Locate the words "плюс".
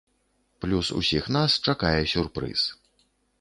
0.63-0.89